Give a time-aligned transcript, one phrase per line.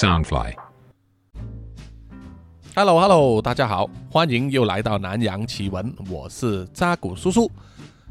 [0.00, 0.54] Soundfly。
[2.74, 7.50] Hello Hello，大家好，欢迎又来到南洋奇闻，我是扎古叔叔。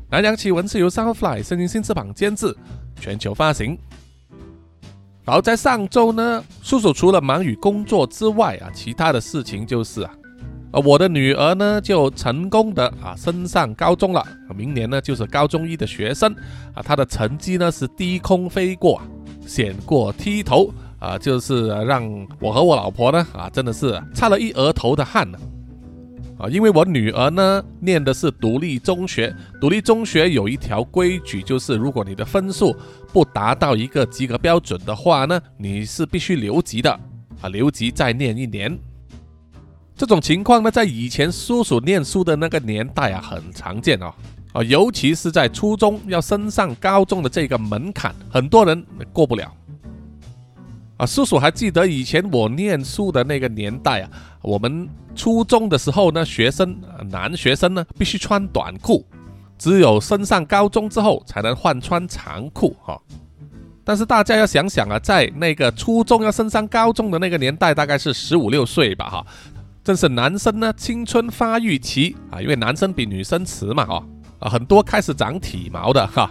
[0.07, 2.55] 南洋奇闻是由 Soundfly 声音新翅膀监制，
[3.02, 3.75] 全球发行。
[5.25, 10.13] 好，在上周呢，叔叔除了忙于工作之外啊，其他的事情就是啊，
[10.74, 14.24] 呃，我的女儿呢就成功的啊升上高中了，
[14.56, 16.31] 明年呢就是高中一的学生
[16.76, 19.01] 啊，她的成绩呢是低空飞过，
[19.48, 20.71] 险过梯头。
[20.99, 25.40] 啊，就是让我和我老婆呢，啊，真的是擦了一额头的汗呢。
[26.38, 32.73] 啊，因为我女儿呢念的是独立中学，独立中学有一条规矩，就是如果你的分数
[33.12, 36.91] 不达到一个及格标准的话呢，你是必须留级的。
[37.41, 38.77] 啊，留级再念一年。
[39.95, 44.13] 这种情况呢，在以前叔叔念书的那个年代啊，很常见哦。
[44.54, 48.81] 啊，尤其是在初中要升上高中的这个门槛，很多人
[49.12, 49.54] 过不了。
[50.99, 54.09] 啊，叔叔还记得以前我念书的那个年代啊，
[54.41, 56.77] 我们初中的时候呢，学生
[57.09, 59.05] 男学生呢必须穿短裤，
[59.57, 62.99] 只有升上高中之后才能换穿长裤哈。
[63.85, 69.25] 但是大家要想想啊，在那个初中要升上高中的那个年代，大概是十五六岁吧哈，
[69.81, 74.03] 正是男生呢青春发育期啊，因为男生比女生迟嘛哈，
[74.39, 76.30] 啊很多开始长体毛的哈。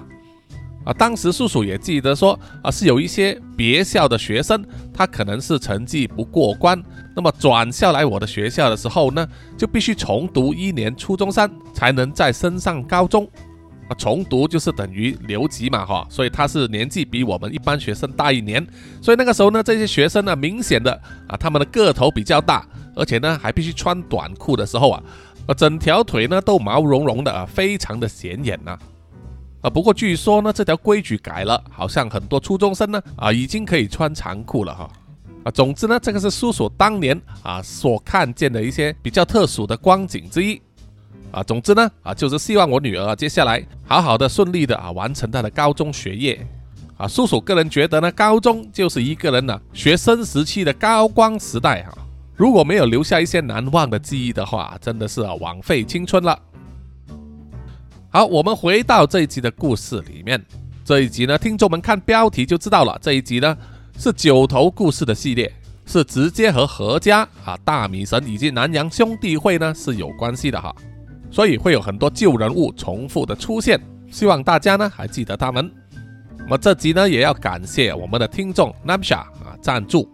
[0.84, 6.82] 啊当时叔叔也记得说，啊，是有一些别校的学生，他可能是成绩不过关，
[7.14, 13.28] 那么转校来我的学校的时候呢，就必须重读一年初中三，才能再升上高中。
[13.88, 18.66] 啊，重读就是等于留级嘛，哈，所以他是年纪比我们一般学生大一年，
[19.00, 20.92] 所以那个时候呢，这些学生呢，明显的
[21.26, 25.02] 啊，他们的个头比较大，而且呢，还必须穿短裤的时候啊，
[25.46, 28.78] 啊，整条腿呢都毛茸茸的啊，非常的显眼呐。
[29.60, 34.88] 啊不过据说呢，这条规矩改了，好像很多初中生呢啊，已经可以穿长裤了哈。
[35.44, 40.60] 啊，总之呢，这个是叔叔当年啊所看见的一些比较特殊的光景之一。
[41.30, 46.46] 啊，总之呢啊，就是希望我女儿接下来好好的、顺利的啊完成她的高中学业。
[46.96, 51.98] 啊，叔叔个人觉得呢，高中就是一个人呢学生时期的高光时代哈。
[52.34, 56.38] 如果没有留下一些难忘的记忆的话，真的是枉费青春了。
[58.18, 60.44] 好，我们回到这一集的故事里面。
[60.84, 62.98] 这一集呢，听众们看标题就知道了。
[63.00, 63.56] 这一集呢
[63.96, 65.54] 是九头故事的系列，
[65.86, 70.74] 是直接和何家啊、大米神以及南洋兄弟会呢是有关系的哈，
[71.30, 73.80] 所以会有很多旧人物重复的出现。
[74.10, 75.70] 希望大家呢还记得他们。
[76.38, 80.10] 那么这集呢也要感谢我们的听众 Namsha 啊赞助，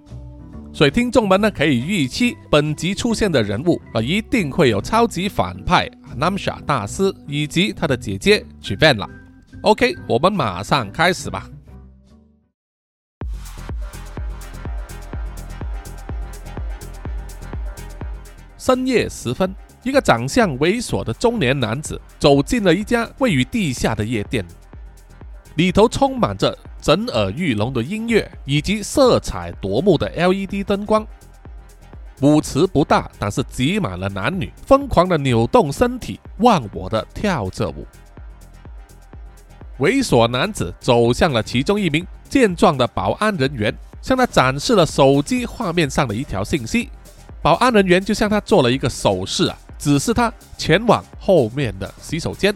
[0.74, 5.88] 所以听众们呢可以预期本集出现的人物啊一定会有超级反派。
[6.18, 9.08] Namsha 大师以及他的姐姐 Jivan 了。
[9.62, 11.48] OK，我们马上开始吧。
[18.58, 19.54] 深夜时分，
[19.84, 24.44] 一个长相猥琐的中年男子走进了一家位于地下的夜店，
[25.54, 31.02] 里头充满着震耳欲聋的音乐以及色彩夺目的 LED 灯光。
[32.20, 37.86] 舞池不大，但是挤满了男女，疯狂的扭动身体，忘我的跳着舞。
[39.78, 46.90] 猥琐男子走向了其中一名健壮的保安人员，向他展示了手机画面上的一条信息。
[47.40, 52.54] 保安人员就向他做了一个手势啊，指示他前往后面的洗手间。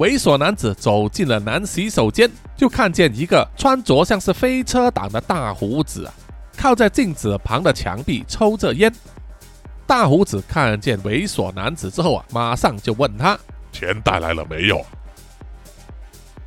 [0.00, 6.14] 猥琐男子走进了男洗手间，就看见一个穿着像是飞车党的大胡子啊。
[6.56, 8.90] 靠在镜子旁的墙壁抽着烟，
[9.86, 13.38] 大胡子看见猥琐男子之后啊，马上就问他
[13.72, 14.82] ：“钱带来了没有？”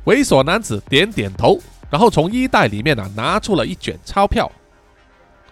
[0.06, 1.56] 猥琐男子点点头，
[1.88, 4.50] 然后从衣袋里面啊拿出了一卷钞票。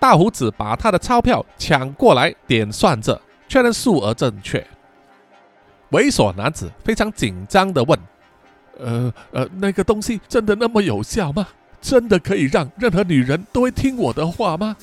[0.01, 4.67] 大胡子把他的钞票抢过来点算着，确认数额正确。
[5.93, 7.99] 猥琐男子非常紧张的问
[8.79, 11.47] ：“呃呃，那个东西真的那么有效吗？”
[11.83, 14.77] 真的可以让任何女人都会听我的话吗？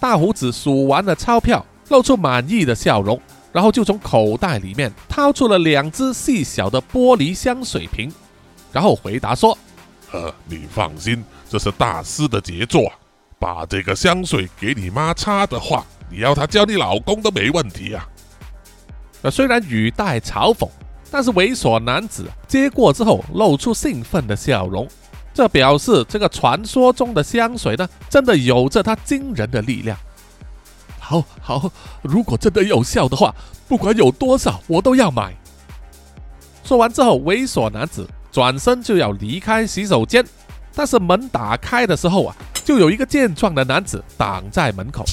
[0.00, 3.20] 大胡子数完了钞票，露出满意的笑容，
[3.52, 8.10] 然后就从口袋里面掏出了两只细小的玻璃香水瓶，
[8.72, 9.56] 然后回答说
[10.10, 12.90] ：“呃，你放心，这是大师的杰作，
[13.38, 18.08] 把这个香水给你妈擦的话，你要她教你老公都没问题啊。”
[19.30, 20.68] 虽然语带嘲讽。
[21.10, 24.88] 但是猥琐男子接过之后，露出兴奋的笑容，
[25.32, 29.96] 这表示这个传说中的香水呢，真的有着它惊人的力量。
[30.98, 31.70] 好好，
[32.02, 33.32] 如果真的有效的话，
[33.68, 35.32] 不管有多少，我都要买。
[36.64, 40.24] 说完之后，猥琐男子转身就要离开洗手间，
[40.74, 42.34] 但是门打开的时候啊，
[42.64, 45.04] 就有一个健壮的男子挡在门口。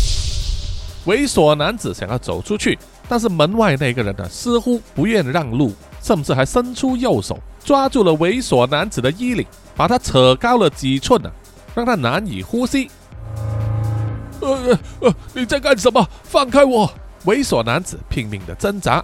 [1.06, 2.80] 猥琐男子想要走出去，
[3.12, 11.30] 但是门外那个人呢，似乎不愿让路，甚至还伸出右手抓住了猥琐男子的衣领，把他扯高了几寸呢，
[11.76, 12.90] 让他难以呼吸。
[14.40, 16.08] 呃呃，你在干什么？
[16.24, 16.90] 放开我！
[17.26, 19.04] 猥琐男子拼命的挣扎，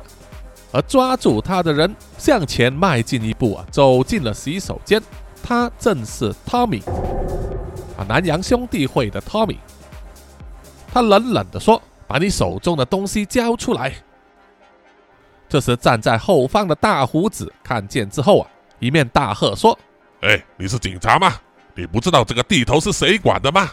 [0.71, 5.03] 而抓住他的人向前迈进一步啊，走进了洗手间。
[5.43, 6.81] 他正是 Tommy
[7.97, 9.57] 啊，南洋兄弟会的 Tommy。
[10.93, 13.93] 他冷冷的说：“把你手中的东西交出来。”
[15.49, 18.47] 这时，站在后方的大胡子看见之后啊，
[18.79, 19.77] 一面大喝说
[20.21, 21.35] ：“哎，你是警察吗？
[21.75, 23.69] 你不知道这个地头是谁管的吗？”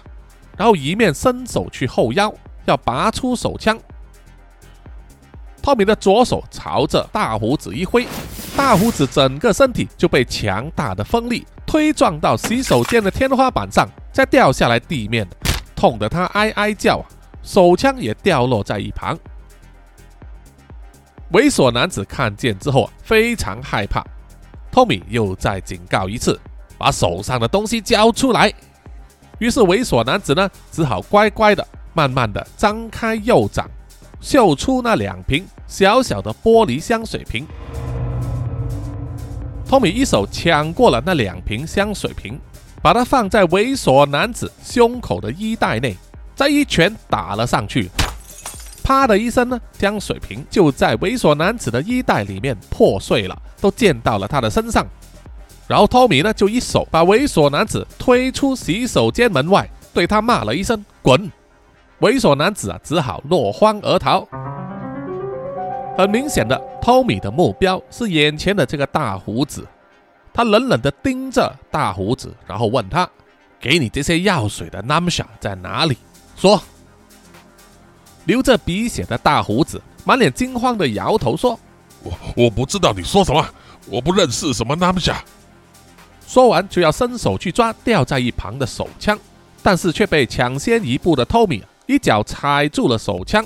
[0.57, 2.33] 然后一面伸手去后腰，
[2.65, 3.77] 要拔出手枪。
[5.61, 8.07] 汤米的左手朝着大胡子一挥，
[8.57, 15.27] 大胡子整个身体就被强大的风力推撞到洗手间的天花板上，再掉下来地面，
[15.75, 17.05] 痛得他哀哀叫，
[17.45, 19.17] 手枪也掉落在一旁。
[21.33, 24.05] 猥琐男子看见之后啊，非常害怕。
[24.73, 26.41] 托米又再警告一次，
[26.77, 28.53] 把手上的东西交出来。
[29.39, 33.71] 于是猥琐男子呢，只好乖乖的、慢慢的张开右掌。
[34.21, 37.47] 秀出那两瓶小小的玻璃香水瓶，
[39.69, 42.41] 托米一手抢过了那两瓶香水瓶，
[42.81, 45.95] 把它放在猥琐男子胸口的衣袋内，
[46.35, 47.91] 再一拳打了上去。
[48.83, 54.87] 啪的一声呢，将水瓶就在猥琐男子的衣袋里面破碎了，都溅到了他的身上。
[55.67, 61.33] 然后托米呢，就一手把猥琐男子推出洗手间门外，对他骂了一声“滚”。
[62.01, 64.29] 猥琐男子啊，只好落荒而逃。
[65.97, 69.67] 很明显的，托米的目标是眼前的这个大胡子。
[70.35, 73.09] 他冷冷地盯着大胡子，然后问他
[73.59, 75.97] ：“给你这些药水的 Namsa 在哪里？”
[76.37, 76.63] 说。
[78.27, 81.61] 流着鼻血的大胡子满脸惊慌的摇头说
[82.03, 83.47] ：“我我不知道你说什么，
[83.87, 85.17] 我不认识什么 Namsha。”
[86.27, 89.19] 说完就要伸手去抓掉在一旁的手枪，
[89.63, 91.63] 但是却被抢先一步的托米。
[91.85, 93.45] 一脚踩住了手枪，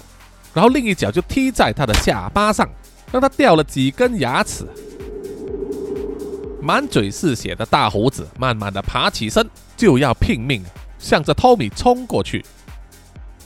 [0.54, 2.68] 然后另一脚就踢在他的下巴上，
[3.10, 4.64] 让他掉了几根牙齿。
[6.62, 10.64] 满嘴是血的大胡子慢慢的爬起身，就要拼命
[11.00, 12.44] 向着托米冲过去。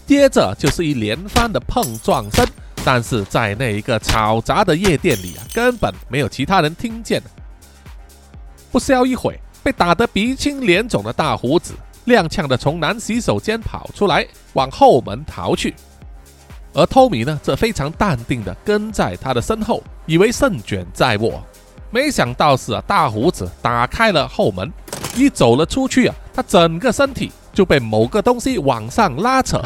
[0.07, 2.47] 接着就是一连番的碰撞声，
[2.85, 7.23] 但是在那一个嘈杂的夜店里啊，根本没有其他人听见。
[8.71, 11.75] 不消一会，被打得鼻青脸肿的大胡子。
[12.05, 15.73] 踉跄的从男洗手间跑出来，往后门逃去，
[16.75, 21.41] 而托米呢，则非常淡定地跟在他的身后，以为胜券在握。
[21.93, 24.69] 没想到是啊，大胡子打开了后门，
[25.15, 29.63] 一走了出去啊，他整个身体就被某个东西往上拉扯，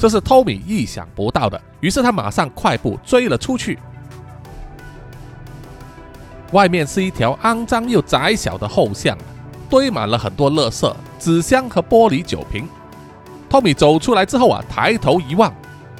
[0.00, 1.60] 这是托米意想不到的。
[1.80, 3.78] 于是他马上快步追了出去。
[6.52, 9.16] 外面是一条肮脏又窄小的后巷。
[9.68, 12.68] 堆满了很多垃圾、纸箱和玻璃酒瓶。
[13.48, 15.54] 托米走出来之后啊，抬头一望，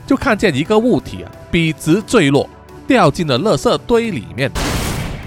[0.04, 2.50] 就看见一个物体啊，笔直坠落，
[2.88, 4.50] 掉进了垃圾堆里面。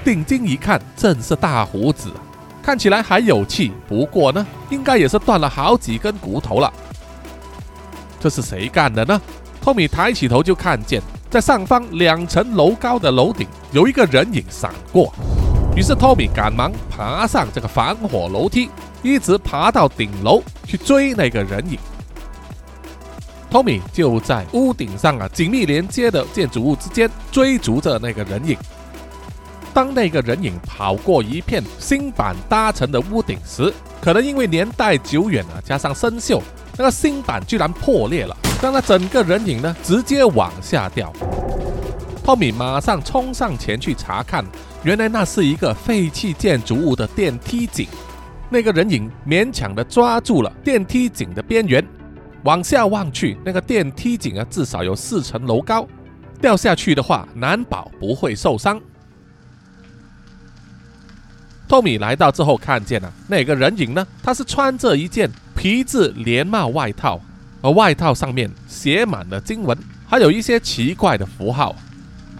[0.03, 2.11] 定睛一看，正是大胡子，
[2.61, 6.73] 看起来还有气，不过呢，应该也是断了好几根骨头了。
[8.23, 9.21] 这是谁干的呢？
[9.59, 15.13] 托米抬起头就看见，在上方两层楼高的楼顶有一个人影闪过。
[15.75, 18.69] 于是托米赶忙爬上这个防火楼梯，
[19.01, 21.77] 一直爬到顶楼去追那个人影。
[23.51, 28.57] 托米就在屋顶上啊，紧密连接的建筑物之间追逐着那个人影。
[29.73, 36.39] 当那个人影跑过一片新板搭成的屋顶时，可能因为年代久远啊，加上生锈，
[36.77, 41.11] 那个新板居然破裂了，让那整个人影呢直接往下掉。
[42.23, 44.45] 托米马上冲上前去查看。
[44.83, 47.87] 原来那是一个废弃建筑物的电梯井，
[48.49, 51.81] 那个人影勉强地抓住了电梯井的边缘，
[52.43, 55.87] 往下望去，那个电梯井啊至少有四层楼高，
[56.41, 58.77] 掉下去的话难保不会受伤。
[61.67, 67.19] 托米来到之后，看见了那个人影呢，他是穿着一件皮质连帽外套，
[67.61, 71.75] 而外套上面写满了经文，还有一些奇怪的符号。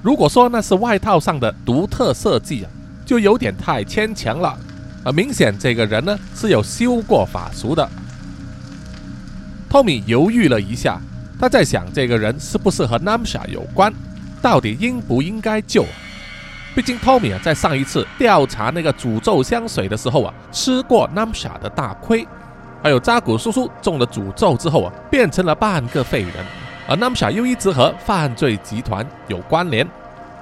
[0.02, 2.70] 如果说那是外套上的独特设计啊，
[3.06, 4.58] 就有点太牵强了。
[5.04, 7.90] 啊，明显这个人呢是有修过法术的。
[9.70, 11.02] 托米犹豫了一下，
[11.40, 13.92] 他在想这个人是不是和 Namsa 有关，
[14.42, 15.86] 到底应不应该救？
[16.76, 22.28] 毕竟 Tommy 啊，在上一次调查那个诅咒香水的时候啊，吃过 Namsha 的大亏，
[22.82, 26.34] 还有扎古叔叔中了诅咒之后啊，变成了半个废人，
[26.88, 29.88] 而 Namsha 又一直和犯罪集团有关联，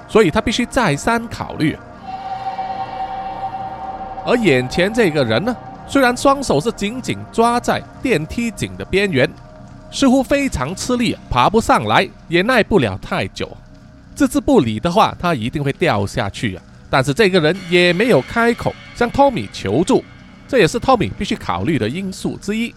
[0.08, 1.78] 所以他必须再三考虑。
[4.26, 5.54] 而眼前这个人呢，
[5.86, 9.30] 虽然双手是紧紧抓在电梯井的边缘，
[9.92, 13.50] 似乎非常吃力，爬不上来，也耐不了太久。
[14.16, 16.64] 置之不理的话，他一定会掉下去啊！
[16.90, 20.04] 但是这个人也没有开口向托米求助，
[20.48, 22.74] 这也是托米必须考虑的因素之一。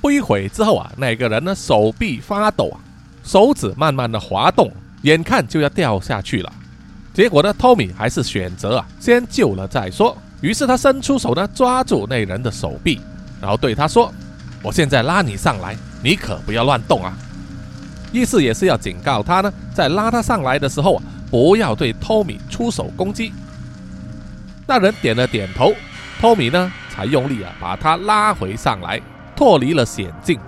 [0.00, 2.78] 不一会之后啊，那个人呢手臂发抖啊，
[3.24, 4.70] 手指慢慢的滑动，
[5.02, 6.52] 眼看就要掉下去了。
[7.12, 10.16] 结果呢，托米还是选择啊先救了再说。
[10.40, 13.00] 于是他伸出手呢抓住那人的手臂，
[13.40, 14.12] 然后对他说
[14.62, 17.18] ：“我现在拉你上来，你可不要乱动啊。”
[18.10, 23.32] 意思也是要警告他呢，在拉他上来的时候啊，不要对托米出手攻击。
[24.66, 25.72] 那人点了点头，
[26.20, 29.00] 托米呢才用力啊把他拉回上来，
[29.36, 30.38] 脱离了险境。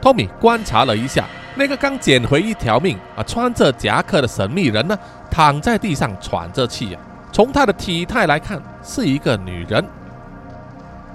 [0.00, 4.98] 托米观察了一下那个刚捡回一条命啊，穿着夹克的神秘人呢，
[5.30, 7.00] 躺在地上喘着气啊，
[7.30, 9.84] 从他的体态来看是一个女人。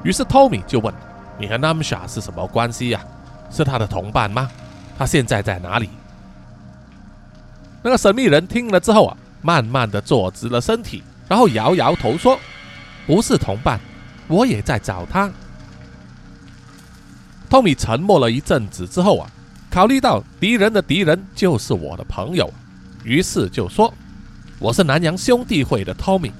[0.03, 0.93] 于是托米就问。
[1.37, 3.01] 你和 Namsha 是什么关系呀？
[3.51, 4.49] 是他的同伴吗？
[4.97, 5.89] 他现在在哪里？
[7.83, 12.39] 那个神秘人听了之后啊，慢慢的坐直了身体，然后摇摇头说
[13.05, 13.79] ：“不是同伴，
[14.27, 15.29] 我也在找他。”
[17.49, 19.29] 托米沉默了一阵子之后啊，
[19.69, 22.51] 考虑到敌人的敌人就是我的朋友，
[23.03, 23.93] 于是就说
[24.57, 26.31] ：“我是南洋兄弟会的托米，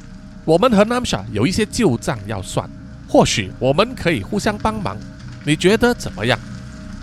[0.45, 2.67] 我们和 Namsha 有一些旧账要算。”
[3.15, 4.98] 或许我们可以互相帮忙，
[5.45, 6.38] 你觉得怎么样？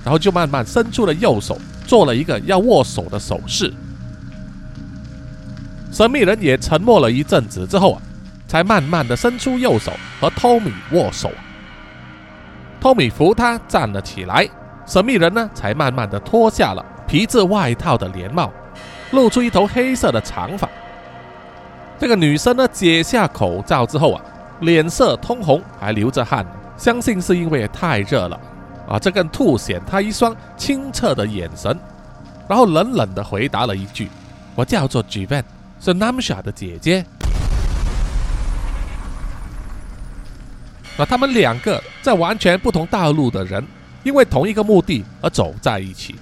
[0.04, 3.73] 然后就慢慢伸出了右手，做了一个要握手的手势。
[5.90, 8.02] 神秘人也沉默了一阵子之后啊，
[8.47, 9.90] 才慢慢的伸出右手
[10.21, 11.33] 和托米握手。
[12.78, 14.47] 托米扶他站了起来，
[14.85, 18.52] 神秘人呢才慢慢的脱下了皮质外套的连帽，
[19.12, 20.69] 露出一头黑色的长发。
[21.99, 24.23] 这个女生呢解下口罩之后啊。
[24.62, 26.47] 脸色通红，还流着汗，
[26.78, 28.40] 相信是因为太热了
[28.88, 28.97] 啊！
[28.97, 31.76] 这更凸显他一双清澈的眼神。
[32.49, 34.09] 然后冷冷地回答了一句
[34.54, 35.42] ：“我叫做 Jivan，
[35.81, 37.04] 是 Namsha 的姐姐。”
[40.97, 43.66] 那他们两个在完全不同道路的人，
[44.04, 46.14] 因为同一个目的而走在一起。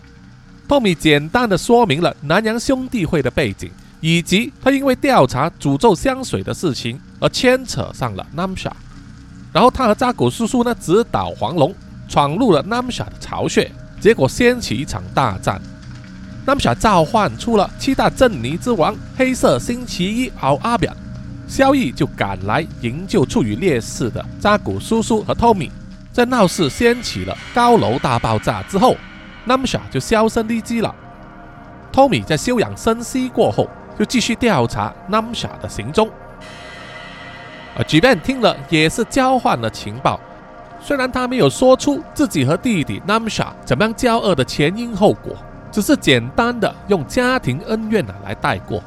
[0.67, 3.71] 托米简单的说明了南洋兄弟会的背景。
[4.01, 8.71] 以及他因为调查诅咒香水的事情而牵扯上了 Namsha，
[9.53, 11.75] 然后他和扎古叔叔呢直捣黄龙，
[12.09, 15.61] 闯入了 Namsha 的巢穴，结果掀起一场大战。
[16.47, 20.97] Namsha 召唤出了七大镇尼之王黑色星期一奥阿表，
[21.47, 25.71] 萧逸就赶来营救处于劣势的扎古叔叔和 Tommy。
[26.11, 28.97] 在闹市掀起了高楼大爆炸之后
[29.47, 30.93] ，Namsha 就销声匿迹了。
[31.93, 33.69] Tommy 在休养生息过后。
[34.01, 36.09] 就继续调查 Namsha 的行踪。
[37.77, 40.19] 而 j a n 听了也是交换了情报，
[40.81, 45.37] 虽然他没有说出自己和弟弟 Namsha 怎么样交恶的前因后果，
[45.71, 48.83] 只是简单的用家庭恩怨啊来带过。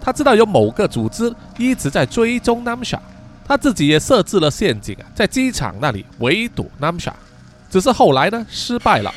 [0.00, 3.00] 他知道有某个组织一直在追踪 Namsha，
[3.44, 7.10] 他自己也设置了陷阱啊，在机场那里围堵 Namsha，
[7.68, 9.12] 只是后来呢失败了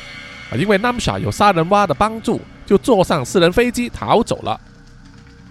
[0.50, 4.60] 啊，因为 Namsha 有杀人蛙的帮助，就坐上私人飞机逃走了。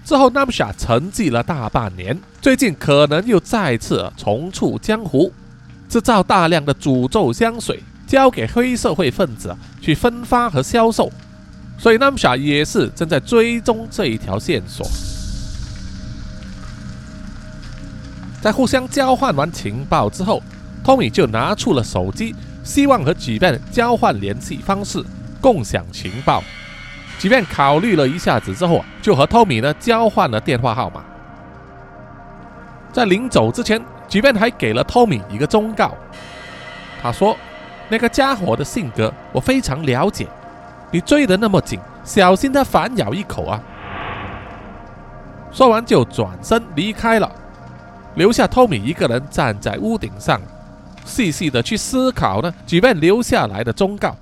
[0.03, 5.31] 之后，Namsha 沉寂了大半年，最近可能又再次重出江湖，
[5.87, 11.09] 制造大量的诅咒香水，交给黑社会分子去分发和销售。
[11.77, 14.85] 所以，Namsha 也是正在追踪这一条线索。
[18.41, 20.43] 在互相交换完情报之后
[20.83, 25.01] ，Tommy 就拿出了手机，希望和举办交换联系方式，
[25.39, 26.43] 共享情报。
[27.17, 31.01] 即便考虑了一下子之后啊，就和托米呢交换了电话号码。
[32.91, 35.95] 在临走之前，即便还给了托米一个忠告。
[37.01, 37.35] 他说
[37.89, 40.27] ：“那个家伙的性格我非常了解，
[40.91, 43.61] 你追得那么紧，小心他反咬一口啊。”
[45.51, 47.31] 说完就转身离开了，
[48.15, 50.41] 留下托米一个人站在屋顶上，
[51.05, 54.15] 细细的去思考呢，即便留下来的忠告。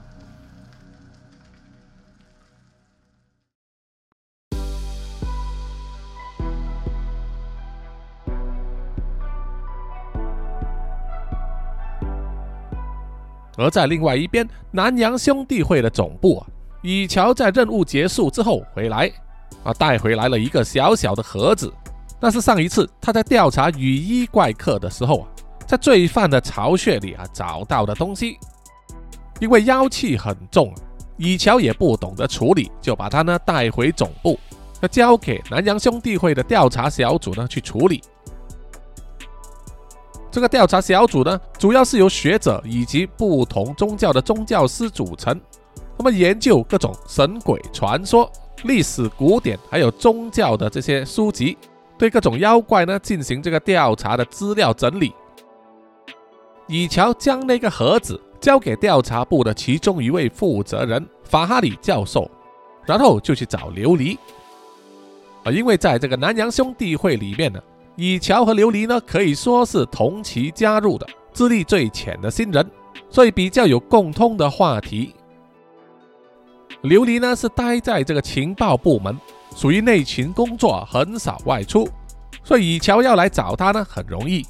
[13.61, 16.47] 而在另外一边，南洋兄弟会的总部啊，
[16.81, 19.11] 以乔在任务结束之后回来，
[19.63, 21.71] 啊，带回来了一个小小的盒子，
[22.19, 25.27] 那是上一次他在调查雨衣怪客的时候啊，
[25.67, 28.37] 在罪犯的巢穴里啊找到的东西。
[29.39, 30.73] 因为妖气很重，
[31.17, 34.39] 以乔也不懂得处理，就把他呢带回总部，
[34.81, 38.03] 要交给南洋兄弟会的调查小组呢去处理。
[40.31, 45.37] 这个调查小组呢，主要是由学者以及不同宗教的宗教师组成。
[45.97, 48.31] 那么研究各种神鬼传说、
[48.63, 51.57] 历史古典，还有宗教的这些书籍，
[51.97, 55.13] 对各种妖怪呢进行这个调查的资料整理。
[56.65, 62.31] 以乔将那个盒子交给调查部的其中一位负责人法哈里教授，
[62.85, 64.17] 然后就去找琉璃。
[65.43, 67.61] 啊，因为在这个南洋兄弟会里面呢。
[67.95, 72.65] 以乔和琉璃呢，可以说是同期加入的，资历最浅的新人，
[73.09, 75.13] 所以比较有共通的话题。
[76.83, 79.15] 琉璃呢是待在这个情报部门，
[79.55, 81.87] 属于内勤工作，很少外出，
[82.43, 84.43] 所以以乔要来找他呢很容易。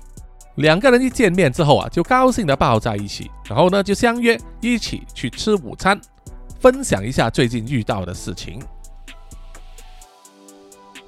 [0.55, 5.99] 两个人一见面之后啊，就高兴的抱在一起，然后呢就相约一起去吃午餐，
[6.59, 8.61] 分享一下最近遇到的事情。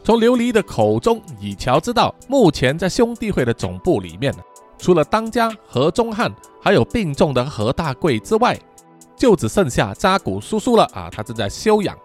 [0.04, 4.36] 从琉璃的口中，以乔知道，目前在兄弟会的总部里面，
[4.78, 6.30] 除了当家何忠汉，
[6.62, 8.60] 还有病重的何大贵之外，
[9.16, 11.10] 就只剩下扎古叔叔了啊！
[11.10, 11.98] 他正在休养，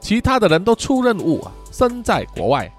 [0.00, 2.72] 其他的人都出任务啊，身在国外。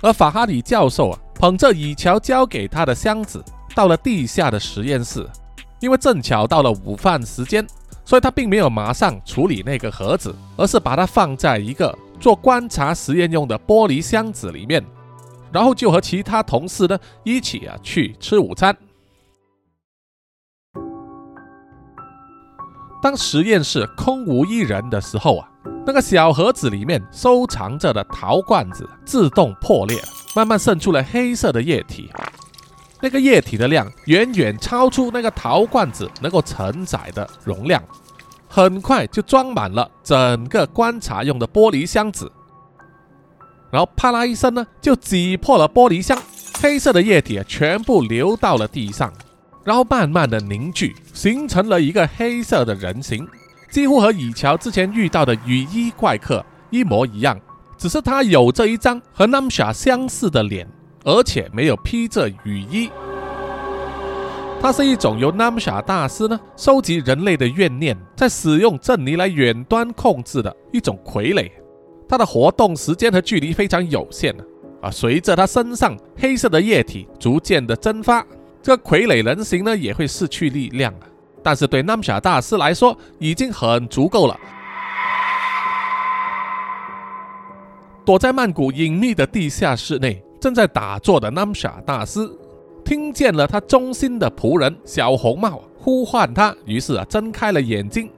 [0.00, 5.28] 而法哈里教授啊，捧着以乔交给他的箱子，到了地下的实验室，
[5.80, 7.66] 因为正巧到了午饭时间。
[8.06, 14.82] 所以他并没有马上处理那个盒子，而是把它放在一个做观察实验用的玻璃箱子里面，
[15.52, 18.74] 然后就和其他同事呢一起啊去吃午餐。
[23.02, 25.48] 当实验室空无一人的时候啊，
[25.84, 30.00] 那个小盒子里面收藏着的陶罐子自动破裂，
[30.34, 32.08] 慢慢渗出了黑色的液体。
[33.00, 37.82] 那个液体的量远远超出那个陶罐子能够承载的容量，
[38.48, 42.30] 很快就装满了整个观察用的玻璃箱子。
[43.70, 46.18] 然后啪啦一声呢，就挤破了玻璃箱，
[46.60, 49.12] 黑色的液体全部流到了地上，
[49.64, 53.28] 然后慢慢的凝聚，形成了一个黑色的人形，
[53.70, 57.38] 几乎和以乔之前遇到的雨衣怪客一模一样，
[57.76, 60.66] 只是他有着一张和 Namsha 相似的脸。
[61.06, 62.90] 而且没有披着雨衣，
[64.60, 71.48] 它是一种由 Namsha 大师呢收集人类的怨念，在使用阵泥来远端控制的一种傀儡。
[72.08, 74.34] 它的活动时间和距离非常有限
[74.82, 74.90] 啊！
[74.90, 78.26] 随着它身上黑色的液体逐渐的蒸发，
[78.60, 81.06] 这个傀儡人形呢也会失去力量啊。
[81.40, 84.36] 但是对 Namsha 大师来说已经很足够了。
[88.04, 90.20] 躲在曼谷隐秘的地下室内。
[90.40, 92.20] 正在打坐的 Namsha 大师
[92.84, 98.10] 听见了他忠心的仆人小红帽呼唤他，于是啊睁开了眼睛。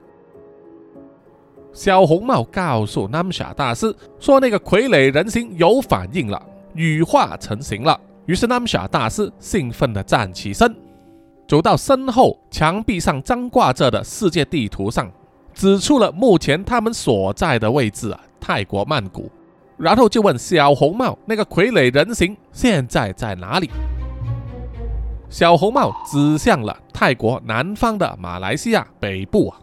[1.71, 6.41] 小红帽告诉 Namsha 大师说：“那个傀儡人形有反应了，
[6.73, 10.75] 羽化成型了。”于是 Namsha 大师兴奋地站起身，
[11.47, 15.09] 走到身后墙壁上张挂着的世界地图上，
[15.53, 19.31] 指出了目前他们所在的位置啊，泰国曼谷。
[19.79, 23.69] 然后就问小红帽：“那个傀儡人形现在在哪里？”
[25.29, 29.59] 小红帽指向了泰国南方的马来西亚北部啊。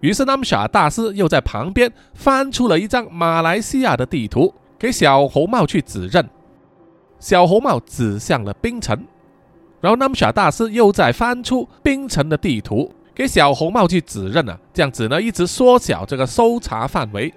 [0.00, 6.28] 于是 Namsha 大师又在旁边翻出了一张马来西亚的地图，给小红帽去指认。
[7.18, 9.04] 小红帽指向了槟城，
[9.80, 14.58] 然后 Namsha 大师又再翻出槟城的地图，给小红帽去指认啊。
[14.72, 17.34] 这样子呢，一直缩小这个搜查范围。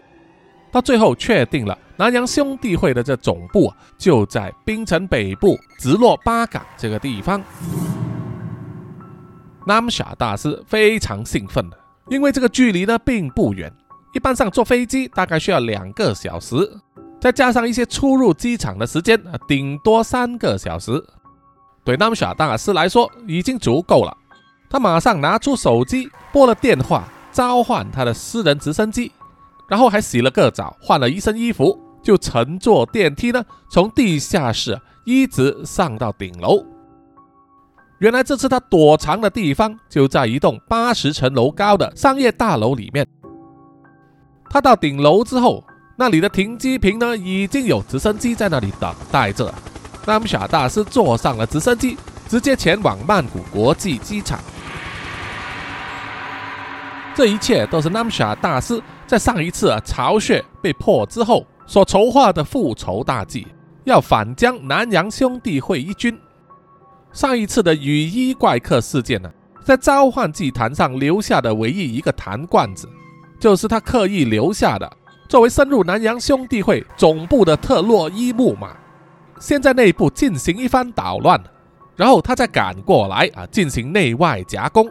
[0.74, 7.40] 到最后确定了南洋兄弟会的这总部啊，就在槟城北部直落巴港这个地方。
[9.68, 11.78] Namsha 大师非常兴奋的，
[12.10, 13.72] 因为这个距离呢并不远，
[14.16, 16.56] 一般上坐飞机大概需要两个小时，
[17.22, 20.92] 再加上一些出入机场的时间啊，顶多三个小时，
[21.86, 24.18] 对 Namsha 大师来说已经足够了。
[24.72, 29.12] 他马上拿出手机拨了电话，召唤他的私人直升机。
[29.70, 36.64] 然后还洗了个澡，换了一身衣服，就乘坐电梯呢，从地下室一直上到顶楼。
[38.00, 43.08] 原来这次他躲藏的地方就在一栋八十层楼高的商业大楼里面。
[44.50, 45.64] 他到顶楼之后，
[45.96, 49.54] 那里的停机坪呢已经有直升机在那里等待着。
[50.06, 51.98] 那么小大师坐上了直升机，
[52.28, 54.38] 直接前往曼谷国际机场。
[57.16, 63.48] 这一切都是 Namsha 大师在上一次啊巢穴被破之后所筹划的复仇大计，
[63.84, 66.18] 要反将南洋兄弟会一军。
[67.12, 69.32] 上一次的雨衣怪客事件呢，
[69.64, 72.90] 在召唤祭坛上留下的唯一一个坛罐子，
[73.40, 74.92] 就是他刻意留下的，
[75.30, 78.76] 作为深入南洋兄弟会总部的特洛伊木马。
[79.40, 81.40] 先在内部进行一番捣乱，
[81.96, 84.90] 然后他再赶过来啊，进行内外夹攻。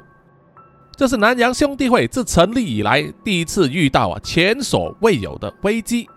[1.03, 6.09] 这是南洋兄弟会自成立以来第一次遇到啊前所未有的危机。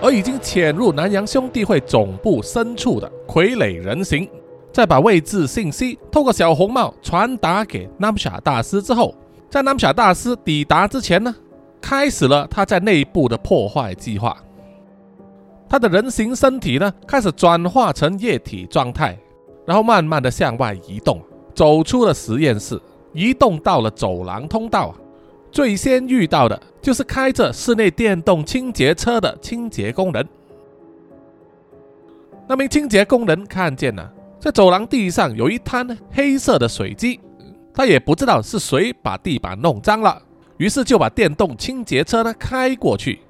[0.00, 4.26] 而已经潜入南洋兄弟会总部深处的傀儡人形，
[4.72, 9.14] 在把位置信息透过小红帽传达给南姆夏大师之后，
[9.50, 11.36] 在南姆夏大师抵达之前呢，
[11.78, 14.34] 开始了他在内部的破坏计划。
[15.68, 19.14] 他的人形身体呢，开始转化成液体状态，
[19.66, 21.20] 然后慢慢的向外移动，
[21.56, 22.78] 走出了实验室，
[23.14, 24.94] 移动到了走廊通道。
[25.50, 30.28] 最先遇到的就是开着室内电动清洁车的清洁工人。
[32.46, 37.18] 那名清洁工人看见了，在走廊地上有一滩黑色的水迹，
[37.72, 40.20] 他也不知道是谁把地板弄脏了，
[40.58, 43.20] 于是就把电动清洁车呢开过去。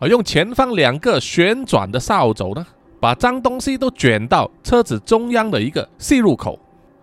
[0.00, 2.66] 而用前方两个旋转的扫帚呢，
[2.98, 6.58] 把脏东西都卷到车子中央的一个吸入口。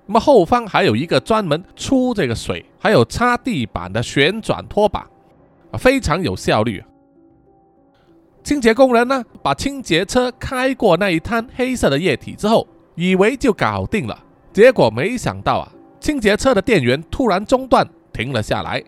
[0.08, 5.08] 那么后方还有一个专门出这个水，还有擦地板的旋转拖把，
[5.72, 6.88] 啊，非常有效率啊。
[8.44, 12.66] 清洁工人呢，把清洁车开过那一滩黑色的液体之后，
[12.96, 14.18] 以为就搞定了，
[14.54, 18.84] 结果没想到啊，清洁车的电源突然中断，停了下来。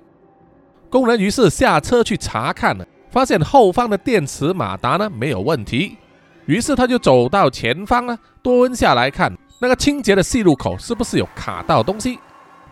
[0.89, 2.87] 工人于是下车去查看了。
[3.11, 5.97] 发现后方的电池马达呢没有问题，
[6.45, 12.19] 于是他就走到前方呢，蹲下来看那个清洁的吸入口是不是有卡到东西。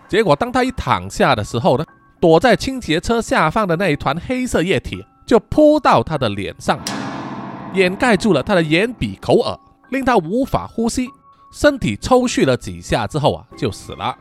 [0.08, 1.86] 结果当他一躺下的时候呢，
[2.20, 6.80] 躲在清洁车下方的那一团黑色液体就扑到他的脸上，
[7.74, 11.10] 掩盖住了他的眼、鼻、口、耳，令他无法呼吸，
[11.52, 14.16] 身体抽搐了几下之后啊就死了。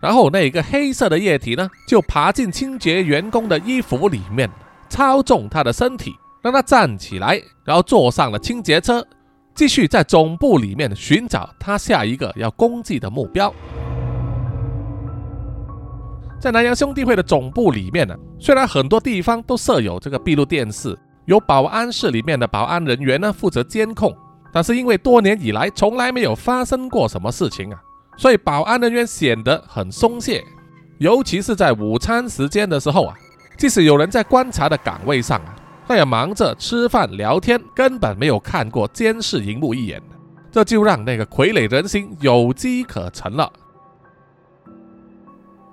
[0.00, 4.48] 然后那个黑色的液体呢就爬进清洁员工的衣服里面。
[4.88, 9.06] 操纵他的身体，让他站起来，然后坐上了清洁车，
[9.60, 13.52] 继续在总部里面寻找他下一个要攻击的目标。
[16.40, 24.16] 在南洋兄弟会的总部里面呢，虽然很多地方都设有这个闭路电视，由保安室里面的保安人员呢负责监控，
[24.50, 27.78] 但是因为多年以来从来没有发生过什么事情啊，
[28.16, 30.42] 所以保安人员显得很松懈，
[30.96, 33.14] 尤其是在午餐时间的时候啊。
[33.58, 35.54] 即使有人在观察的岗位上啊，
[35.90, 40.00] 那也忙着吃饭聊天，根本没有看过监视荧幕一眼，
[40.48, 43.52] 这就让那个傀儡人形有机可乘了。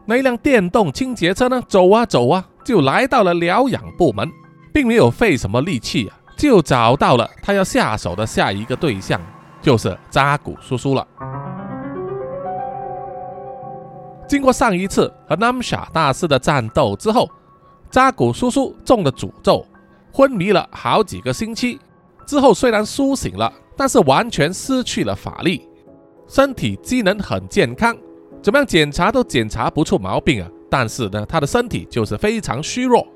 [0.07, 4.27] 那一辆电动清洁车呢，走啊走啊，就来到了疗养部门，
[4.73, 9.21] 并没有费什么力气啊，就找到了他要下手的下一个对象，
[9.61, 11.07] 就是扎古叔叔了。
[14.27, 17.29] 经过上一次和 Namsha 大师的战斗之后。
[17.89, 19.65] 扎古叔叔中了诅咒，
[20.17, 21.77] 昏迷了好几个星期。
[22.25, 25.69] 之后虽然苏醒了，但是完全失去了法力，
[26.27, 27.95] 身体机能很健康，
[28.41, 30.49] 怎么样检查都检查不出毛病啊。
[30.71, 33.07] 但是呢，他的身体就是非常虚弱。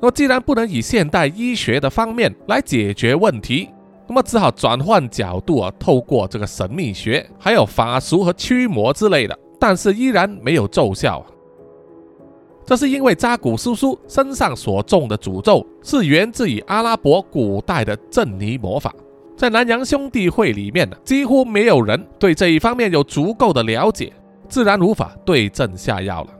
[0.00, 3.68] 那么既然不能以现代医学的方面来解决问题，
[4.06, 11.22] 那么只好转换角度啊，透过这个神秘学，还有法术和驱魔之类的，但是依然没有奏效。
[12.68, 18.94] 这是因为扎古叔叔身上所中的诅咒是源自于阿拉伯古代的镇尼魔法，
[19.38, 24.12] 在南洋兄弟会里面呢，几乎没有人对这一方面有足够的了解，
[24.50, 26.30] 自然无法对症下药了。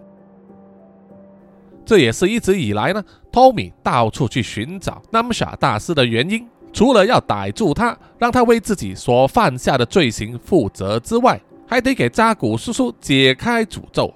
[1.86, 14.12] 这也是一直以来呢，托米到处去寻找南姆夏大师的原因，除了要逮住他，让他为自己所犯下的罪行负责之外，还得给扎古叔叔解开诅咒。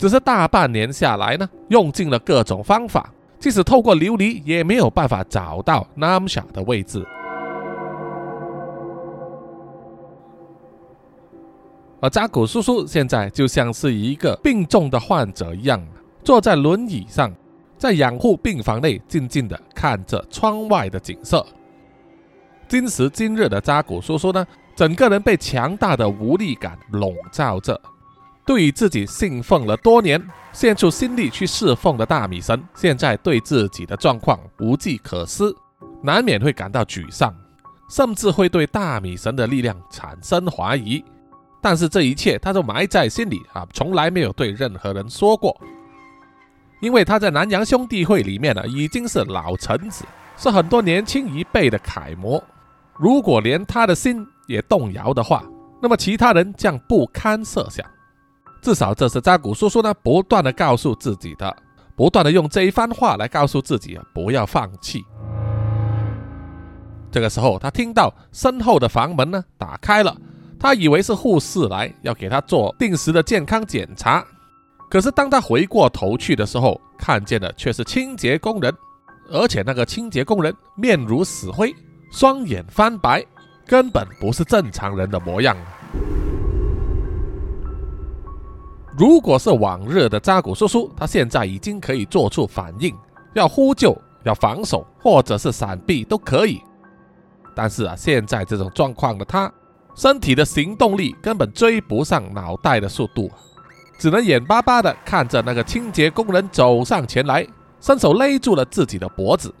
[0.00, 7.06] 只是大半年下来呢，用尽了各种方法，即使透过琉璃也没有办法找到 Namsha 的位置。
[12.00, 15.86] 而扎古叔叔现在就像是一个病重的患者一样，
[16.24, 17.30] 坐在轮椅上，
[17.76, 21.46] 在养护病房内静静的看着窗外的景色。
[22.66, 27.78] 今时今日的扎古叔叔呢，整个人被强大的无力感笼罩着。
[28.50, 30.20] 对于自己信奉了多年、
[30.52, 35.54] 献出心力去侍奉的大米神，现在对自己的状况无计可施，
[36.02, 37.32] 难免会感到沮丧，
[37.88, 41.04] 甚至会对大米神的力量产生怀疑。
[41.62, 45.56] 但是这一切他都埋在心里啊，从来没有对任何人说过。
[46.80, 50.04] 因为他在南洋兄弟会里面呢，已经是老臣子，
[50.36, 52.42] 是很多年轻一辈的楷模。
[52.96, 55.44] 如果连他的心也动摇的话，
[55.80, 57.86] 那么其他人将不堪设想。
[58.62, 61.56] 至少这是扎古叔叔呢不断的告诉自己的，
[61.96, 65.04] 不断的用这一番话来告诉自己啊，不要放弃。
[67.10, 70.16] 这个时候，他听到身后的房门呢打开了，
[70.58, 74.24] 他以为是护士来要给他做定时的健康检查，
[74.88, 78.72] 可是当他回过头去的时候，看见的却是清洁工人，
[79.32, 81.74] 而且那个清洁工人面如死灰，
[82.12, 83.24] 双眼翻白，
[83.66, 85.56] 根本不是正常人的模样。
[88.98, 92.94] 如果是往日的扎古叔叔，他现在已经可以做出反应，
[93.34, 96.60] 要呼救、要防守，或者是闪避都可以。
[97.54, 99.52] 但是啊，现在这种状况的他，
[99.94, 103.30] 身体的行动力根本追不上脑袋的速度，
[103.98, 107.46] 只能眼巴巴的看着那个清洁工人走上前来，
[107.80, 109.54] 伸手勒住了自己的脖子。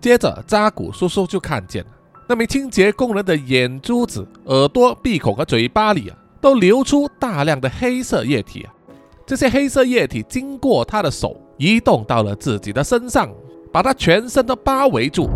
[0.00, 1.84] 接着，扎古叔叔就看见
[2.28, 8.72] 那名清洁工人的眼珠子、耳朵、鼻孔和嘴巴里啊，都流出大量的黑色液体啊。
[9.26, 13.30] 这些黑色液体经过他的手，移动到了自己的身上，
[13.72, 15.28] 把他全身都包围住。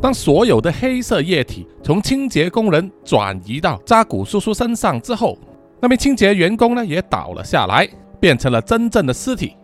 [0.00, 5.36] 当所有的黑色液体从清洁工人转移到扎古叔叔身上之后，
[5.78, 7.86] 那名清洁员工呢也倒了下来，
[8.18, 9.54] 变成了真正的尸体。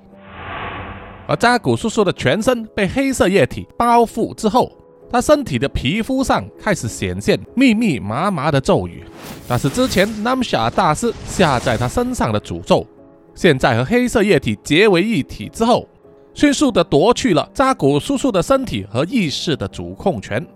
[1.26, 4.70] 而扎古叔叔的全身被黑色液体包覆之后，
[5.10, 9.04] 他身体的皮肤上开始显现密密麻麻的咒语，
[9.48, 12.86] 那是之前南夏大师下在他身上的诅咒，
[13.34, 15.88] 现在和黑色液体结为一体之后。
[16.34, 20.46] 迅速地夺去了扎古叔叔的身体和意识的主控权。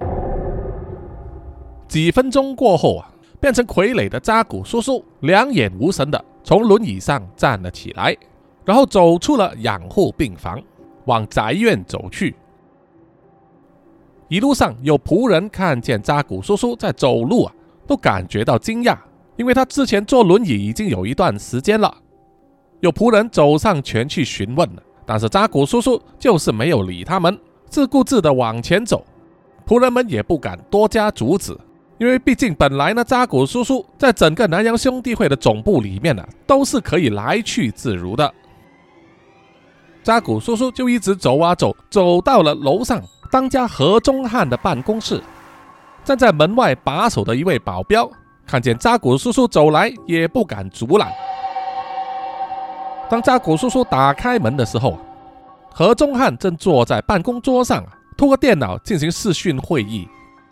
[1.88, 3.10] 几分钟过后啊，
[3.40, 8.14] 变成傀儡的扎古叔叔两眼无神地从轮椅上站了起来，
[8.62, 10.62] 然后走出了养护病房，
[11.06, 12.36] 往宅院走去。
[14.30, 17.52] 一路上有仆人看见扎古叔叔在走路啊，
[17.86, 18.96] 都感觉到惊讶，
[19.36, 21.92] 因为他之前坐轮椅已经有一段时间了。
[22.78, 24.66] 有仆人走上前去询问。
[25.04, 29.04] 但是扎古叔叔就是没有理他们，自顾自地往前走，
[29.66, 31.52] 仆人们也不敢多加阻止，
[31.98, 38.32] 因为毕竟本来呢，扎古叔叔在整个南洋兄弟会的总部里面呢，都是可以来去自如的。
[40.04, 45.22] 扎古叔叔就一直走啊走，走到了楼上当家何中汉的办公室，
[46.04, 48.10] 站在门外把守的一位保镖
[48.44, 51.08] 看见扎古叔叔走来，也不敢阻拦。
[53.08, 54.98] 当扎古叔叔打开门的时候，
[55.72, 57.84] 何中汉正坐在办公桌上，
[58.16, 60.08] 通过电脑进行视讯会议。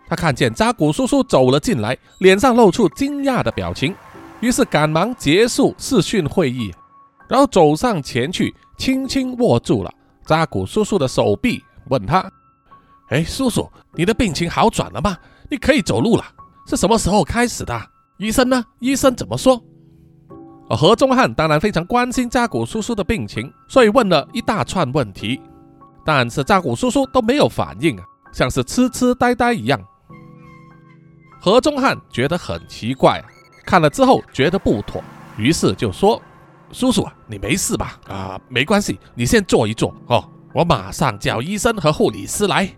[0.09, 3.95] 他看见扎古叔叔走了进来，脸上露出惊讶的表情，
[4.41, 6.73] 于是赶忙结束视讯会议，
[7.29, 9.93] 然后走上前去，轻轻握住了
[10.25, 12.23] 扎古叔叔的手臂，问他
[13.09, 15.16] ：“哎，叔叔，你的病情好转了吗？
[15.51, 16.25] 你可以走路了？
[16.66, 17.81] 是什么时候开始的？
[18.18, 18.64] 医生呢？
[18.81, 19.62] 医生怎么说？”
[20.68, 25.40] 而何中汉当然非常关心扎古叔叔的病情，所以问了一大串问题，
[26.05, 29.81] 但是扎古叔叔都没有反应啊，像是痴痴呆呆一样。
[31.40, 33.25] 何中汉觉得很奇怪啊，
[33.64, 35.03] 看了之后觉得不妥，
[35.38, 36.21] 于是就说
[36.71, 37.99] ：“叔叔啊，你没事吧？
[38.07, 42.68] 啊，没关系，你先坐一坐哦，我马上叫医生和护理师来。”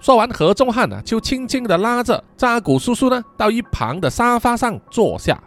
[0.00, 5.40] 说完，何中汉呢就轻轻地拉着扎古叔叔呢到一旁的沙发上坐下。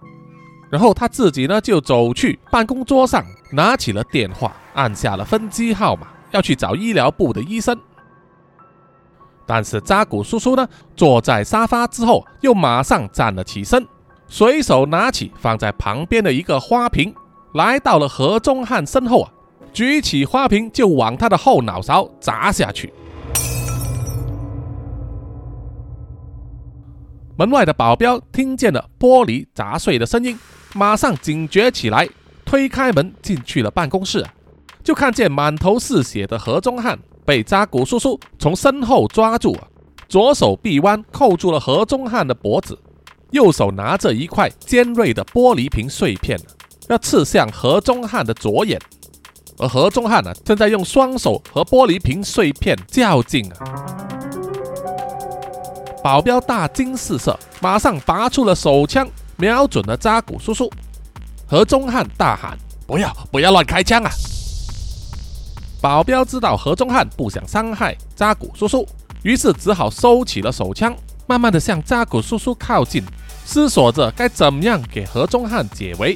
[0.70, 7.78] 然后他自己呢，就走去办公桌上，拿起了电话，按下了分机号码，要去找医疗部的医生。
[9.46, 13.86] 但是扎古叔叔呢，坐在沙发之后，又马上站了起身，
[14.28, 17.14] 随手拿起放在旁边的一个花瓶，
[17.54, 19.32] 来到了何中汉身后啊，
[19.74, 22.94] 举起花瓶就往他的后脑勺砸下去。
[27.41, 30.38] 门外的保镖听见了玻璃砸碎的声音。
[30.75, 32.08] 马上警觉起来，
[32.45, 34.23] 推开门进去了办公室，
[34.84, 39.58] 就看见满头是血的何中汉被扎古叔叔从身后抓住，
[40.08, 42.77] 左手臂弯扣住了何中汉的脖子，
[43.32, 46.39] 右手拿着一块尖锐的玻璃瓶碎片，
[46.89, 48.80] 要刺向何中汉的左眼，
[49.58, 54.20] 而何中汉呢，正在用双手和玻璃瓶碎片较劲啊！
[56.04, 59.08] 保镖大惊失色，马上拔出了手枪。
[59.38, 60.70] 瞄准了扎古叔叔，
[61.48, 64.12] 何中汉大喊：“不要，不要乱开枪啊！”
[65.82, 68.88] 保镖知道何中汉不想伤害扎古叔叔，
[69.24, 73.04] 于是只好收起了手枪，慢慢的向扎古叔叔靠近，
[73.44, 76.16] 思索着该怎么样给何中汉解围。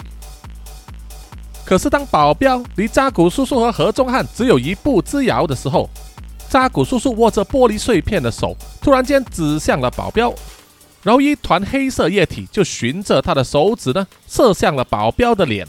[1.65, 5.89] 可是当保镖离扎古叔叔和何中汉只有一步之遥的时候，
[6.55, 10.33] 扎古叔叔握着玻璃碎片的手突然间指向了保镖，
[11.03, 15.67] 然后一团黑色液体就循着他的手指呢射向了保镖的脸。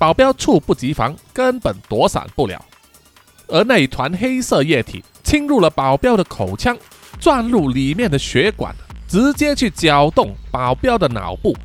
[0.00, 2.60] 保镖猝不及防，根本躲闪不了，
[3.46, 6.76] 而那一团黑色液体侵入了保镖的口腔，
[7.20, 8.74] 钻入里面的血管，
[9.06, 11.56] 直接去搅动保镖的脑部。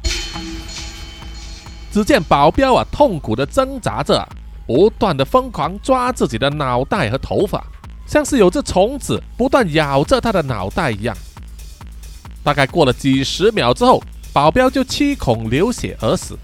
[1.92, 4.24] 只见保镖啊，痛苦的挣扎着，
[4.74, 7.64] 不断的疯狂抓自己的脑袋和头发，
[8.08, 11.16] 像是有只虫子不断咬着他的脑袋一样。
[12.44, 14.02] 大概过了几十秒之后，
[14.34, 16.36] 保镖就七孔流血而死。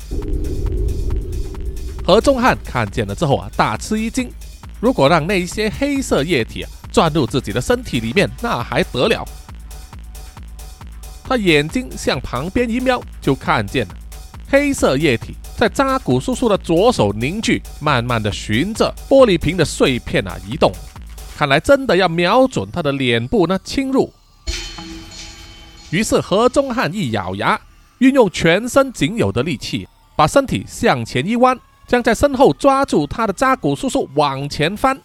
[2.05, 4.31] 何中汉看见了之后啊，大吃一惊。
[4.79, 9.27] 如果让那些黑色液体啊钻入自己的身体里面，那还得了？
[11.23, 13.93] 他眼睛向旁边一瞄，就看见了
[14.51, 20.71] 黑色液体在扎古叔叔的左手凝聚，慢慢的循着玻璃瓶的碎片啊移动。
[21.37, 24.11] 看来真的要瞄准他的脸部呢侵入。
[25.91, 27.59] 于是何中汉一咬牙，
[27.99, 31.57] 运用全身仅有的力气，把身体向前一弯。
[31.87, 34.95] 将在身后抓住他的扎古叔叔往前翻，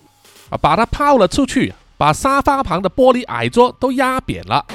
[0.50, 4.66] 啊，把他抛了出去，把沙发旁的玻璃矮桌都压扁了。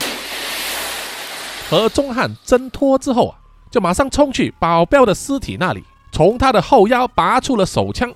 [1.70, 3.39] 何中汉挣脱之后啊，
[3.72, 8.12] 就马上冲去保镖的尸体那里，从他的后腰拔出了手枪。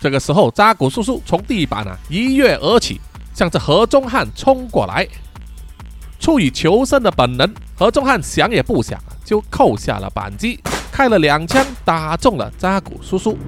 [0.00, 3.00] 这个时候，扎古叔叔从地板啊一跃而起，
[3.34, 5.06] 向着何中汉冲过来。
[6.18, 10.58] 出于求生的本能，何中汉想也不想就扣下了扳机。
[10.90, 13.38] 开了两枪，打中了扎古叔叔。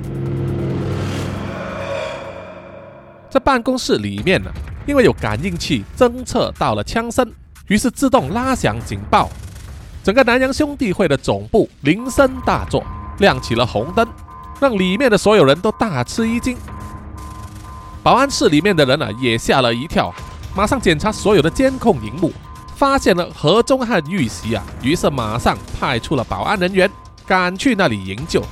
[3.31, 4.51] 在办公室里面呢，
[4.87, 7.31] 因为有感应器侦测到了枪声，
[7.69, 9.31] 于是自动拉响警报。
[10.03, 12.83] 整个南洋兄弟会的总部铃声大作，
[13.19, 14.07] 亮起了红灯，
[14.61, 16.57] 让里面的所有人都大吃一惊。
[18.03, 20.13] 保安室里面的人呢，也吓了一跳，
[20.57, 22.33] 马上检查所有的监控荧幕，
[22.75, 26.91] 发现了何中汉遇袭啊，于是马上派出了保安人员。
[27.25, 28.43] 赶去那里营救，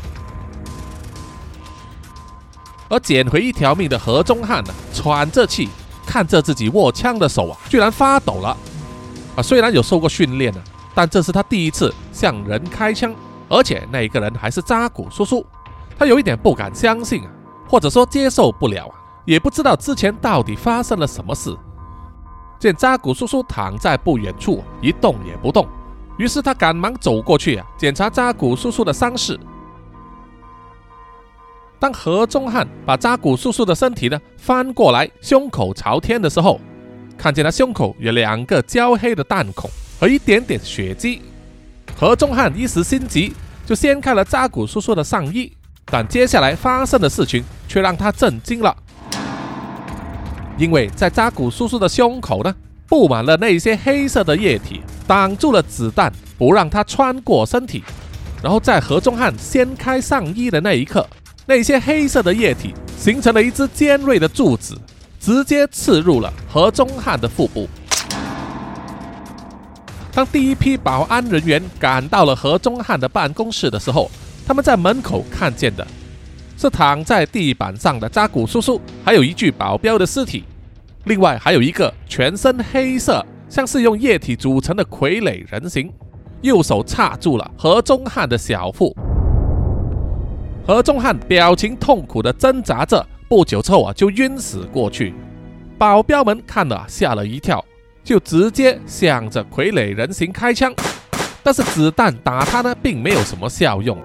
[2.89, 5.69] 而捡回一条命的何中汉呢，喘着气
[6.07, 8.57] 看着自己握枪的手啊，居然发抖了。
[9.35, 10.63] 啊，虽然有受过训练呢，
[10.95, 13.15] 但这是他第一次向人开枪，
[13.49, 15.45] 而且那一个人还是扎古叔叔，
[15.99, 17.31] 他有一点不敢相信啊，
[17.69, 21.57] 或者说接受不了啊，也不知道之前到底发生了什么事。
[22.59, 25.67] 见扎古叔叔躺在不远处一动也不动。
[26.19, 29.39] 于是他赶忙走过去啊，检查扎古叔叔的伤势。
[31.79, 36.61] 当何中汉把扎古叔叔的身体呢翻过来，胸口朝天的时候，
[37.17, 39.71] 看见他胸口有两个焦黑的弹孔
[40.01, 41.21] 和一点点血迹。
[41.95, 43.35] 何中汉一时心急，
[43.67, 45.53] 就掀开了扎古叔叔的上衣。
[45.85, 48.75] 但接下来发生的事情却让他震惊了，
[50.57, 52.55] 因为在扎古叔叔的胸口呢，
[52.87, 54.81] 布满了那些黑色的液体。
[55.07, 57.83] 挡住了子弹，不让他穿过身体。
[58.41, 61.05] 然后在何中汉掀开上衣的那一刻，
[61.47, 64.79] 那些黑色的液体形成了一支尖锐的柱子，
[65.19, 67.69] 直接刺入了何中汉的腹部。
[70.21, 74.11] 当第一批保安人员赶到了何中汉的办公室的时候，
[74.47, 75.87] 他们在门口看见的
[76.59, 80.45] 是躺在地板上的扎古叔叔，还有一具保镖的尸体，
[81.05, 83.25] 另外还有一个全身黑色。
[83.49, 85.91] 像是用液体组成的傀儡人形，
[86.43, 88.95] 右手插住了何中汉的小腹。
[90.67, 95.15] 何中汉表情痛苦的挣扎着，不久之后啊就晕死过去。
[95.79, 97.65] 保镖们看了吓了一跳，
[98.11, 100.75] 就直接向着傀儡人形开枪，
[101.45, 103.97] 但是子弹打他呢并没有什么效用。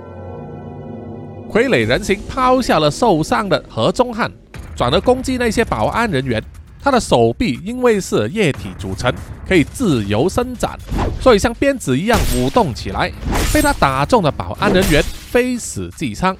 [1.50, 4.32] 傀儡人形抛下了受伤的何中汉，
[4.76, 6.39] 转而攻击那些保安人员。
[6.80, 9.12] 他的手臂因为是液体组成，
[9.49, 10.78] 可以自由伸展，
[11.20, 13.12] 所以像鞭子一样舞动起来。
[13.51, 16.38] 被他打中的保安人员非死即伤。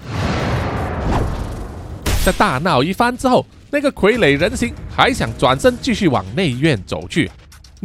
[2.24, 7.32] 在大闹一番之后，那个傀儡人形还想转身继续往内院走去。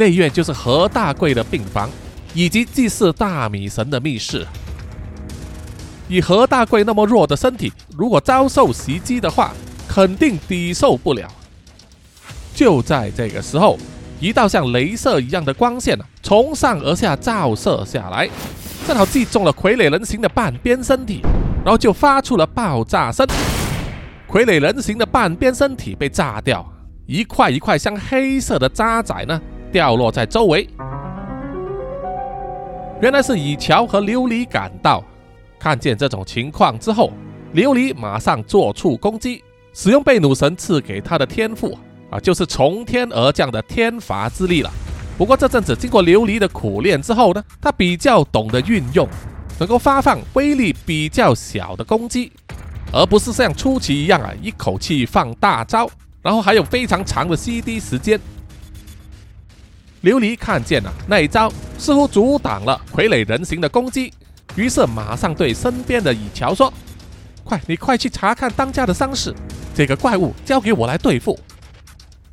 [0.01, 1.91] 内院就是何大贵的病房，
[2.33, 4.47] 以及祭祀大米神的密室。
[6.09, 9.53] 以何大贵那么弱的身体，如果遭受袭击的话，
[9.87, 11.29] 肯定抵受不了。
[12.55, 13.79] 就在这个时候，
[14.19, 18.27] 一道像镭射一样的光线，从上而下照射下来，
[18.89, 21.21] 正好击中了傀儡人形的半边身体，
[21.63, 23.27] 然后就发出了爆炸声。
[24.27, 26.67] 傀儡人形的半边身体被炸掉，
[27.05, 29.41] 一块一块像黑色的渣滓呢，
[29.73, 30.69] 掉落在周围。
[33.01, 35.03] 原来是以乔和琉璃赶到，
[35.59, 37.13] 看见这种情况之后，
[37.55, 39.43] 琉璃马上做出攻击，
[39.73, 41.79] 使用贝努神赐给他的天赋
[42.11, 44.71] 啊，就是从天而降的天罚之力了。
[45.17, 49.09] 不过这阵子经过琉璃的苦练之后呢，他比较懂得运用，
[49.59, 52.33] 能够发放威力比较小的攻击。
[52.93, 55.89] 而不是像初期一样啊，一口气放大招，
[56.21, 58.21] 然后还有非常长的 CD 时间。
[60.03, 64.13] 琉璃看见了那一招似乎阻挡了傀儡人形的攻击，
[64.57, 66.73] 于是马上对身边的蚁乔说
[67.45, 69.35] ：“快，你快去查看当家的伤势，
[69.75, 71.39] 这个怪物交给我来对付。”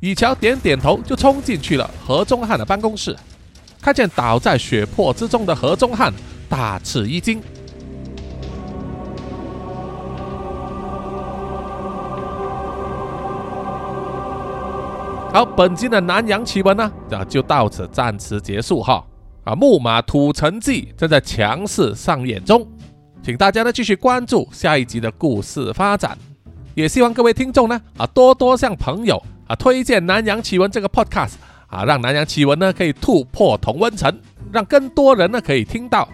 [0.00, 3.14] 蚁乔点点头，就冲进去了何中汉的办公室，
[3.82, 6.10] 看见倒在血泊之中的何中汉，
[6.48, 7.42] 大吃一惊。
[15.30, 19.04] 好，本集的南洋奇闻呢，啊，就到此暂时结束哈。
[19.44, 22.66] 啊，木马屠城记正在强势上演中，
[23.22, 26.16] 请大家呢继续关注下一集的故事发展。
[26.74, 31.34] 也希望各位听众呢，啊，多多向朋友啊推荐南洋奇闻这个 podcast，
[31.66, 34.10] 啊，让南洋奇闻呢可以突破同温层，
[34.50, 36.08] 让更多人呢可以听到。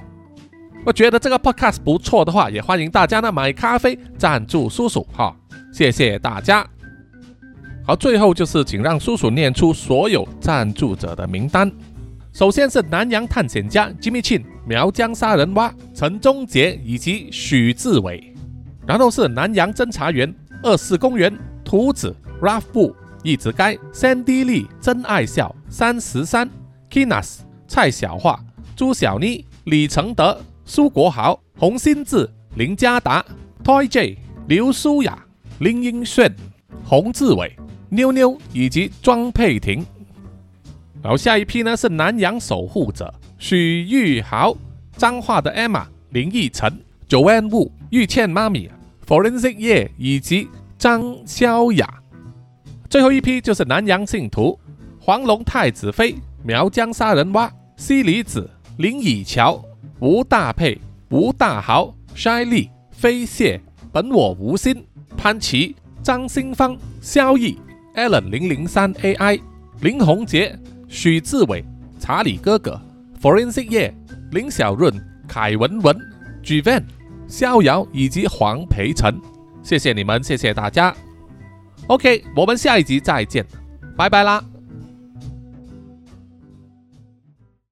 [0.85, 5.35] 我觉得这个 podcast 不错的话，也欢迎大家呢买咖啡赞助叔叔哈，
[5.73, 6.67] 谢谢大家。
[7.87, 11.71] 好，最后就是请让叔叔念出所有赞助者的名单。
[12.33, 18.35] 首先是南洋探险家 Jimmy Chin、苗疆杀人蛙陈忠杰以及许志伟，
[18.87, 21.31] 然后是南洋侦查员二四公园
[21.63, 26.49] 图子 Ralph 布一直该 Sandy Lee 真爱笑三十三
[26.91, 28.41] Kinas 蔡小桦
[28.75, 32.27] 朱小妮李承德苏国豪洪新志
[32.57, 33.23] 林家达
[33.63, 34.17] Toy J
[34.49, 35.23] 刘舒雅
[35.59, 36.35] 林英炫
[36.83, 37.55] 洪志伟。
[37.95, 39.85] 妞妞以及庄佩婷，
[41.03, 44.57] 然后下一批呢是南洋守护者许玉豪、
[44.97, 48.71] 彰化的 Emma、林奕晨、Joanne Wu、玉倩妈咪、
[49.07, 51.89] Forensic 叶以及张潇雅。
[52.89, 54.59] 最后一批就是南洋信徒
[55.01, 59.63] 黄龙太子妃、苗疆杀人蛙、西里子、林以乔、
[60.01, 60.81] 吴大佩、
[61.11, 63.61] 吴大豪、筛利、飞蟹、
[63.93, 64.85] 本我无心、
[65.17, 67.59] 潘琪、张新芳、萧逸。
[67.95, 69.41] Allen 零零三 AI
[69.81, 71.65] 林宏杰许志伟
[71.99, 72.81] 查理哥哥
[73.21, 73.95] Forensic 叶
[74.33, 74.93] 林小润
[75.29, 75.97] 凯文文
[76.43, 76.83] Gvan
[77.27, 79.19] 逍遥以及黄培成，
[79.63, 80.95] 谢谢你们，谢谢大家。
[81.87, 83.45] OK，我们下一集再见，
[83.97, 84.45] 拜拜啦。